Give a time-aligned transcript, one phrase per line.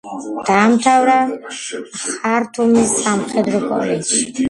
[0.45, 1.19] დაამთავრა
[1.99, 4.27] ხართუმის სამხედრო კოლეჯი.